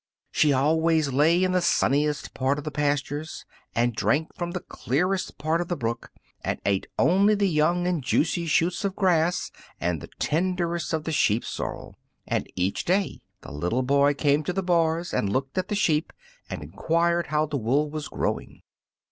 She 0.31 0.51
always 0.51 1.13
lay 1.13 1.43
in 1.43 1.51
the 1.51 1.61
sunniest 1.61 2.33
part 2.33 2.57
of 2.57 2.63
the 2.63 2.71
pastures, 2.71 3.45
and 3.75 3.95
drank 3.95 4.33
from 4.33 4.49
the 4.49 4.59
clearest 4.59 5.37
part 5.37 5.61
of 5.61 5.67
the 5.67 5.75
brook, 5.77 6.11
and 6.43 6.59
ate 6.65 6.87
only 6.97 7.35
the 7.35 7.47
young 7.47 7.85
and 7.85 8.03
juicy 8.03 8.47
shoots 8.47 8.83
of 8.83 8.95
grass 8.95 9.51
and 9.79 10.01
the 10.01 10.09
tenderest 10.17 10.91
of 10.91 11.03
the 11.03 11.11
sheep 11.11 11.45
sorrel. 11.45 11.99
And 12.25 12.51
each 12.55 12.83
day 12.83 13.21
the 13.41 13.51
little 13.51 13.83
boy 13.83 14.15
came 14.15 14.43
to 14.45 14.53
the 14.53 14.63
bars 14.63 15.13
and 15.13 15.31
looked 15.31 15.55
at 15.59 15.67
the 15.67 15.75
sheep 15.75 16.11
and 16.49 16.63
enquired 16.63 17.27
how 17.27 17.45
the 17.45 17.57
wool 17.57 17.91
was 17.91 18.07
growing. 18.07 18.63